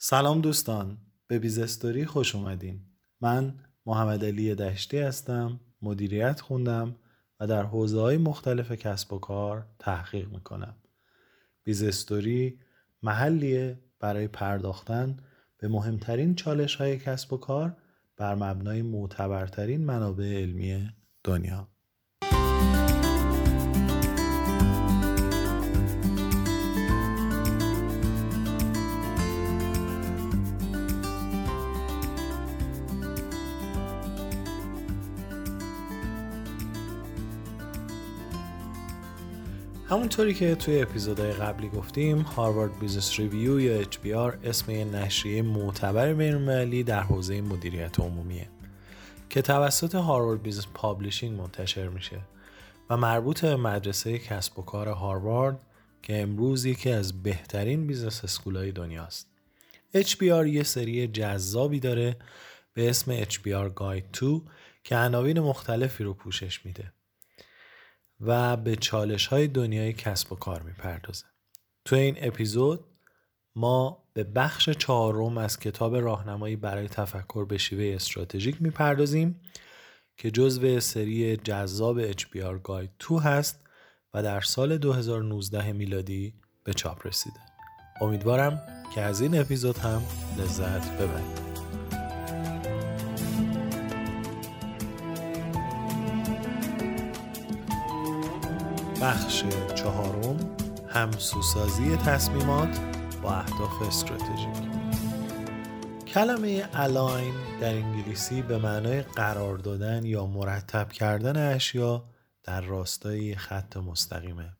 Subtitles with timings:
[0.00, 2.80] سلام دوستان به بیزستوری خوش اومدین.
[3.20, 3.54] من
[3.86, 6.96] محمد علی دشتی هستم مدیریت خوندم
[7.40, 10.76] و در حوزه های مختلف کسب و کار تحقیق می‌کنم.
[11.64, 12.58] بیزستوری
[13.02, 15.16] محلیه برای پرداختن
[15.58, 17.76] به مهمترین چالش های کسب و کار
[18.16, 20.90] بر مبنای معتبرترین منابع علمی
[21.24, 21.68] دنیا.
[39.90, 46.14] همونطوری که توی اپیزودهای قبلی گفتیم Harvard Business Review یا HBR اسم یه نشریه معتبر
[46.14, 48.48] بینالمللی در حوزه مدیریت عمومیه
[49.28, 52.20] که توسط Harvard Business Publishing منتشر میشه
[52.90, 55.60] و مربوط به مدرسه کسب و کار هاروارد
[56.02, 59.28] که امروز یکی از بهترین business school های دنیاست.
[59.96, 62.16] HBR یه سری جذابی داره
[62.74, 64.42] به اسم HBR Guide 2
[64.84, 66.92] که عناوین مختلفی رو پوشش میده
[68.20, 71.24] و به چالش های دنیای کسب و کار می‌پردازه.
[71.84, 72.84] تو این اپیزود
[73.56, 79.40] ما به بخش چهارم از کتاب راهنمایی برای تفکر به شیوه استراتژیک می‌پردازیم
[80.16, 83.64] که جزو سری جذاب HBR Guide 2 هست
[84.14, 87.40] و در سال 2019 میلادی به چاپ رسیده.
[88.00, 88.62] امیدوارم
[88.94, 90.02] که از این اپیزود هم
[90.38, 91.47] لذت ببرید.
[99.02, 100.56] بخش چهارم
[100.88, 102.80] همسوسازی تصمیمات
[103.22, 104.68] با اهداف استراتژیک.
[106.06, 112.04] کلمه الاین در انگلیسی به معنای قرار دادن یا مرتب کردن اشیا
[112.42, 114.56] در راستای خط مستقیمه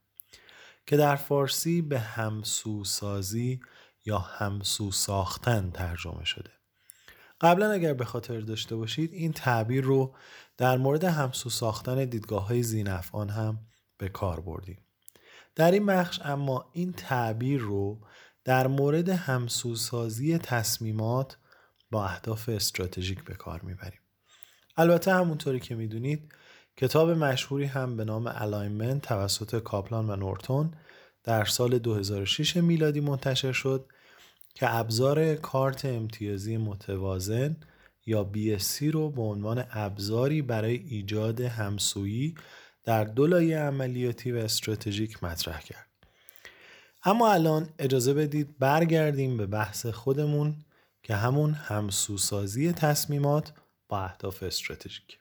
[0.86, 3.60] که در فارسی به همسو سازی
[4.04, 6.50] یا همسو ساختن ترجمه شده.
[7.40, 10.14] قبلا اگر به خاطر داشته باشید این تعبیر رو
[10.56, 13.58] در مورد همسو ساختن دیدگاه های ذینفعان هم
[13.98, 14.78] به کار بردیم.
[15.54, 18.00] در این بخش اما این تعبیر رو
[18.44, 21.36] در مورد همسوسازی تصمیمات
[21.90, 24.00] با اهداف استراتژیک به کار می‌بریم.
[24.76, 26.32] البته همونطوری که می‌دونید
[26.76, 30.74] کتاب مشهوری هم به نام Alignment توسط کاپلان و نورتون
[31.24, 33.86] در سال 2006 میلادی منتشر شد
[34.54, 37.56] که ابزار کارت امتیازی متوازن
[38.06, 42.34] یا BSC رو به عنوان ابزاری برای ایجاد همسویی
[42.88, 45.88] در دو لایه عملیاتی و استراتژیک مطرح کرد.
[47.04, 50.64] اما الان اجازه بدید برگردیم به بحث خودمون
[51.02, 53.52] که همون همسوسازی تصمیمات
[53.88, 55.18] با اهداف استراتژیک.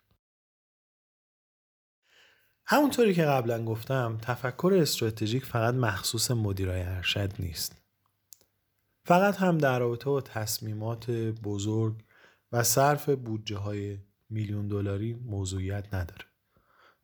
[2.66, 7.75] همونطوری که قبلا گفتم تفکر استراتژیک فقط مخصوص مدیرای ارشد نیست.
[9.06, 11.11] فقط هم در رابطه با تصمیمات
[11.44, 12.03] بزرگ
[12.51, 13.97] و صرف بودجه های
[14.29, 16.25] میلیون دلاری موضوعیت نداره.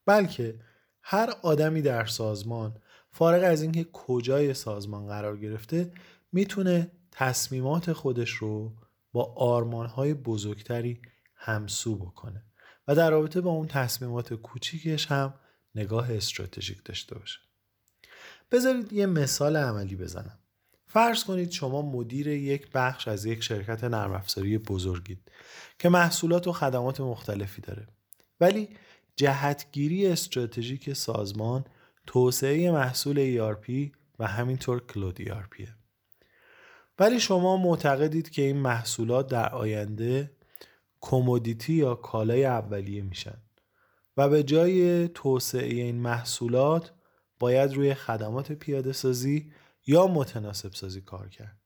[0.05, 0.59] بلکه
[1.01, 2.77] هر آدمی در سازمان
[3.11, 5.91] فارغ از اینکه کجای سازمان قرار گرفته
[6.31, 8.73] می‌تونه تصمیمات خودش رو
[9.11, 11.01] با آرمانهای بزرگتری
[11.35, 12.43] همسو بکنه
[12.87, 15.33] و در رابطه با اون تصمیمات کوچیکش هم
[15.75, 17.39] نگاه استراتژیک داشته باشه.
[18.51, 20.39] بذارید یه مثال عملی بزنم.
[20.87, 25.31] فرض کنید شما مدیر یک بخش از یک شرکت نرم افزاری بزرگید
[25.79, 27.87] که محصولات و خدمات مختلفی داره.
[28.39, 28.69] ولی
[29.15, 31.65] جهتگیری استراتژیک سازمان
[32.07, 35.67] توسعه محصول ERP و همینطور کلود ERP
[36.99, 40.31] ولی شما معتقدید که این محصولات در آینده
[41.01, 43.37] کمودیتی یا کالای اولیه میشن
[44.17, 46.93] و به جای توسعه این محصولات
[47.39, 49.51] باید روی خدمات پیاده سازی
[49.87, 51.57] یا متناسب سازی کار کرد.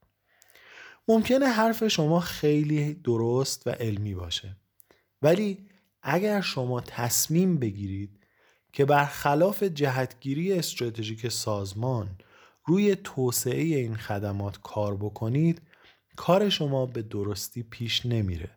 [1.08, 4.56] ممکنه حرف شما خیلی درست و علمی باشه
[5.22, 5.68] ولی
[6.10, 8.20] اگر شما تصمیم بگیرید
[8.74, 12.18] که برخلاف جهتگیری استراتژیک سازمان
[12.66, 15.62] روی توسعه این خدمات کار بکنید
[16.16, 18.50] کار شما به درستی پیش نمیره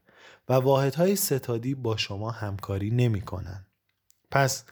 [0.49, 3.67] و واحدهای ستادی با شما همکاری نمی‌کنن.
[4.31, 4.64] پس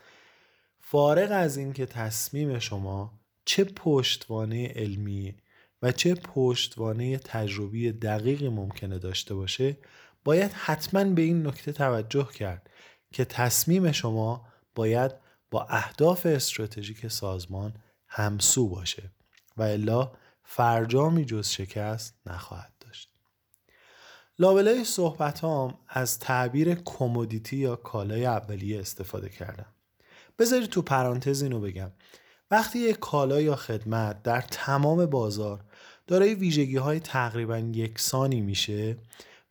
[0.80, 5.34] فارغ از اینکه تصمیم شما چه پشتوانه علمی
[5.82, 9.76] و چه پشتوانه تجربی دقیقی ممکنه داشته باشه
[10.24, 12.70] باید حتما به این نکته توجه کرد
[13.12, 15.12] که تصمیم شما باید
[15.50, 17.74] با اهداف استراتژیک سازمان
[18.08, 19.12] همسو باشه
[19.56, 20.12] و الا
[20.44, 23.10] فرجامی جز شکست نخواهد داشت.
[24.38, 29.74] لابلای صحبت هم از تعبیر کمودیتی یا کالای اولیه استفاده کردم.
[30.38, 31.92] بذارید تو پرانتز اینو بگم.
[32.50, 35.64] وقتی یک کالا یا خدمت در تمام بازار
[36.06, 38.96] دارای ویژگی های تقریبا یکسانی میشه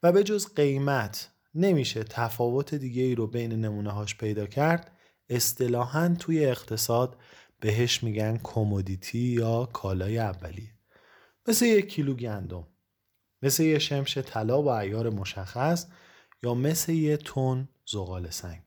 [0.07, 4.91] و به جز قیمت نمیشه تفاوت دیگه ای رو بین نمونه هاش پیدا کرد
[5.29, 7.17] اصطلاحا توی اقتصاد
[7.59, 10.73] بهش میگن کمودیتی یا کالای اولیه.
[11.47, 12.67] مثل یک کیلو گندم
[13.41, 15.87] مثل یه شمش طلا با عیار مشخص
[16.43, 18.61] یا مثل یه تن زغال سنگ.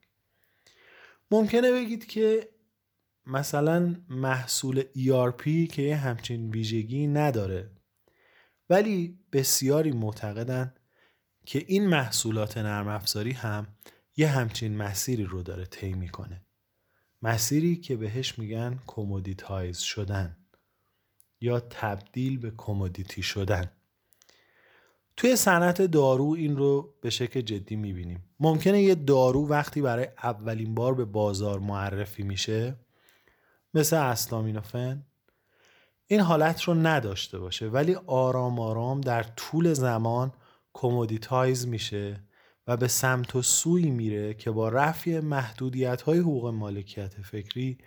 [1.30, 2.48] ممکنه بگید که
[3.26, 7.70] مثلا محصول ERP که یه همچین ویژگی نداره
[8.70, 10.74] ولی بسیاری معتقدن
[11.50, 13.66] که این محصولات نرم افزاری هم
[14.16, 16.42] یه همچین مسیری رو داره طی می‌کنه.
[17.22, 20.36] مسیری که بهش میگن commoditize شدن
[21.40, 23.70] یا تبدیل به commodity شدن.
[25.16, 28.24] توی صنعت دارو این رو به شکل جدی می‌بینیم.
[28.40, 32.76] ممکنه یه دارو وقتی برای اولین بار به بازار معرفی میشه
[33.74, 35.06] مثل استامینوفن
[36.06, 40.32] این حالت رو نداشته باشه ولی آرام آرام در طول زمان
[40.72, 42.24] commoditize میشه
[42.66, 47.78] و به سمت و سوی میره که با رفع محدودیت های حقوق مالکیت فکری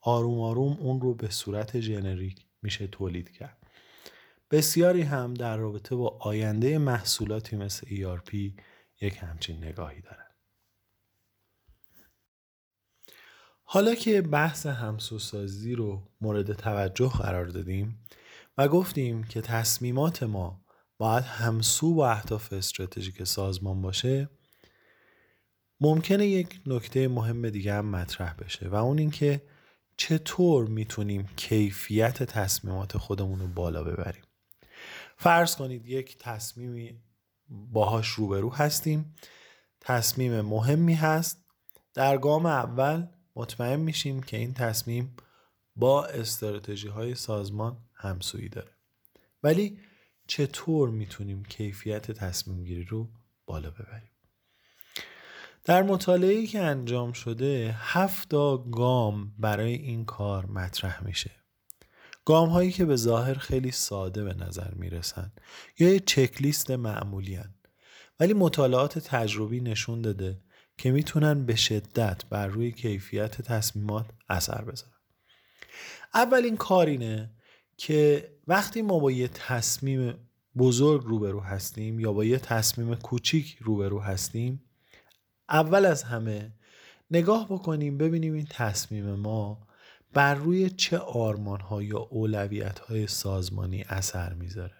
[0.00, 3.58] آروم آروم اون رو به صورت جنریک میشه تولید کرد.
[4.50, 8.34] بسیاری هم در رابطه با آینده محصولاتی مثل ERP
[9.00, 10.26] یک همچین نگاهی دارن.
[13.64, 18.04] حالا که بحث همسوسازی رو مورد توجه قرار دادیم
[18.58, 20.61] و گفتیم که تصمیمات ما
[21.02, 24.28] باید همسو با اهداف استراتژیک سازمان باشه
[25.80, 29.42] ممکنه یک نکته مهم دیگه هم مطرح بشه و اون اینکه
[29.96, 34.22] چطور می‌تونیم کیفیت تصمیمات خودمون رو بالا ببریم.
[35.16, 37.00] فرض کنید یک تصمیمی
[37.48, 39.14] باهاش روبرو هستیم
[39.80, 41.44] تصمیم مهمی هست
[41.94, 43.06] در گام اول
[43.36, 45.16] مطمئن میشیم که این تصمیم
[45.76, 48.70] با استراتژی های سازمان همسویی داره.
[49.42, 49.78] ولی
[50.26, 53.08] چطور می‌تونیم کیفیت تصمیم گیری رو
[53.46, 54.10] بالا ببریم؟
[55.64, 61.30] در مطالعه که انجام شده هفتا گام برای این کار مطرح میشه.
[62.24, 65.32] گام هایی که به ظاهر خیلی ساده به نظر می‌رسن
[65.78, 67.54] یا یه چکلیست معمولی هن.
[68.20, 70.40] ولی مطالعات تجربی نشون داده
[70.78, 74.92] که می‌تونن به شدت بر روی کیفیت تصمیمات اثر بذارن.
[76.14, 77.30] اولین کار اینه
[77.84, 80.14] که وقتی ما با یه تصمیم
[80.58, 84.62] بزرگ روبرو هستیم یا با یه تصمیم کوچیک روبرو هستیم
[85.48, 86.52] اول از همه
[87.10, 89.66] نگاه بکنیم ببینیم این تصمیم ما
[90.12, 94.76] بر روی چه آرمان ها یا اولویت های سازمانی اثر می‌ذاره.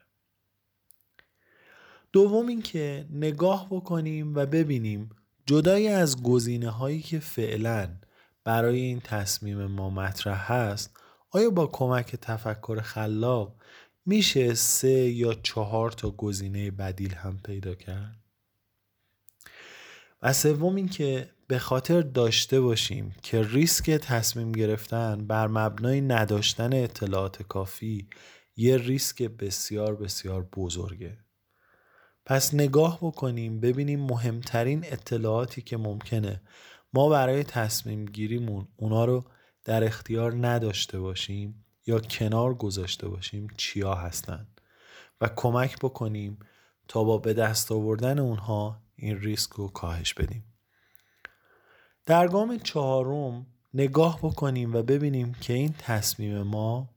[2.12, 5.10] دوم اینکه نگاه بکنیم و ببینیم
[5.46, 7.96] جدای از گزینه هایی که فعلا
[8.44, 10.98] برای این تصمیم ما مطرح هست
[11.34, 13.54] آیا با کمک تفکر خلاق
[14.06, 18.22] میشه سه یا چهار تا گزینه بدیل هم پیدا کرد؟
[20.22, 27.42] و سوم اینکه به خاطر داشته باشیم که ریسک تصمیم گرفتن بر مبنای نداشتن اطلاعات
[27.42, 28.08] کافی
[28.56, 31.18] یه ریسک بسیار بسیار بزرگه.
[32.26, 36.42] پس نگاه بکنیم ببینیم مهمترین اطلاعاتی که ممکنه
[36.92, 39.24] ما برای تصمیم گیریمون اونا رو
[39.64, 44.60] در اختیار نداشته باشیم یا کنار گذاشته باشیم چیا هستند
[45.20, 46.38] و کمک بکنیم
[46.88, 50.44] تا با به دست آوردن اونها این ریسک رو کاهش بدیم.
[52.06, 56.88] در گام چهارم نگاه بکنیم و ببینیم که این تصمیم ما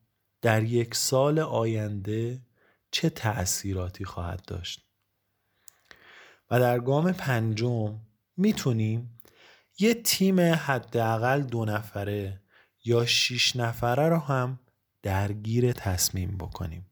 [0.42, 2.42] در یک سال آینده
[2.92, 4.86] چه تأثیراتی خواهد داشت.
[6.52, 8.00] و در گام پنجم
[8.38, 9.20] می‌تونیم
[9.80, 12.42] یه تیم حداقل دو نفره
[12.86, 14.60] یا شیش نفره رو هم
[15.04, 16.86] درگیر تصمیم بکنیم.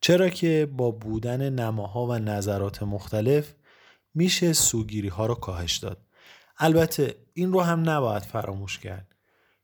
[0.00, 3.54] چرا که با بودن نماها و نظرات مختلف
[4.14, 6.06] میشه سوگیری ها رو کاهش داد.
[6.58, 9.14] البته این رو هم نباید فراموش کرد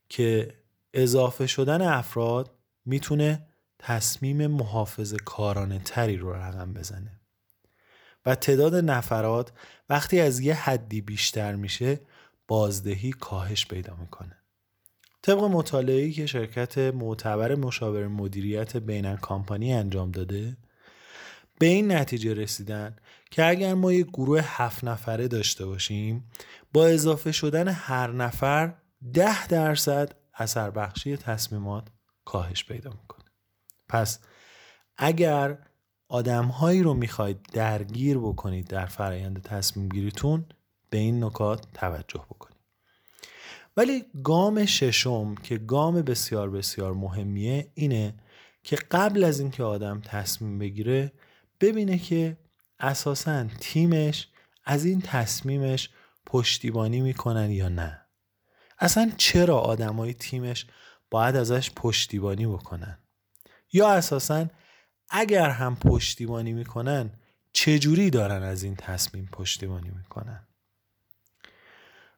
[0.09, 0.55] که
[0.95, 2.51] اضافه شدن افراد
[2.85, 3.47] می‌تونه
[3.79, 7.21] تصمیم محافظ کارانه تری رو رقم بزنه.
[8.27, 9.53] و تعداد نفرات
[9.89, 12.01] وقتی از یه حدی بیشتر میشه
[12.53, 14.37] بازدهی کاهش پیدا می‌کنه.
[15.23, 20.57] طبق مطالعه‌ای که شرکت معتبر مشاور مدیریت بین کامپانی انجام داده
[21.59, 22.97] به این نتیجه رسیدن
[23.31, 26.31] که اگر ما یک گروه هفت نفره داشته باشیم
[26.73, 28.75] با اضافه شدن هر نفر
[29.13, 31.89] ده درصد اثر بخشی تصمیمات
[32.25, 33.25] کاهش پیدا می‌کنه.
[33.89, 34.19] پس
[34.97, 35.59] اگر
[36.09, 40.47] آدمهایی رو می‌خواید درگیر بکنید در فرایند تصمیم گیریتون
[40.93, 42.57] به این نکات توجه بکنید
[43.77, 48.15] ولی گام ششم که گام بسیار بسیار مهمیه اینه
[48.63, 51.13] که قبل از اینکه آدم تصمیم بگیره
[51.61, 52.37] ببینه که
[52.81, 54.29] اساسا تیمش
[54.65, 55.91] از این تصمیمش
[56.27, 58.01] پشتیبانی می‌کنن یا نه.
[58.79, 60.67] اصلا چرا آدمای تیمش
[61.11, 62.99] باید ازش پشتیبانی بکنن؟
[63.73, 64.47] یا اساسا
[65.11, 67.11] اگر هم پشتیبانی می‌کنن
[67.53, 70.47] چجوری دارن از این تصمیم پشتیبانی می‌کنن؟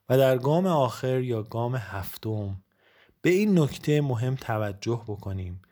[0.08, 2.62] و در گام آخر یا گام هفتم
[3.22, 5.62] به این نکته مهم توجه بکنیم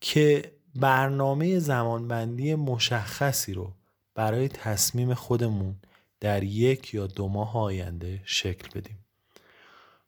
[0.00, 3.72] که برنامه زمانبندی مشخصی رو
[4.14, 5.76] برای تصمیم خودمون
[6.20, 8.98] در یک یا دو ماه آینده شکل بدیم.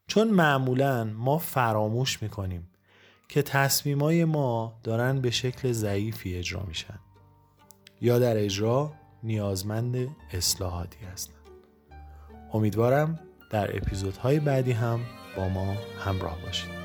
[0.07, 2.69] چون معمولا ما فراموش می‌کنیم
[3.29, 6.99] که تصمیمای ما دارن به شکل ضعیفی اجرا میشن
[8.01, 11.35] یا در اجرا نیازمند اصلاحاتی هستند.
[12.53, 14.99] امیدوارم در اپیزودهای بعدی هم
[15.35, 16.78] با ما همراه باشید.